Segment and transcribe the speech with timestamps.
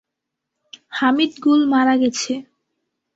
[0.91, 2.33] হামিদ গুল মারা গেছে।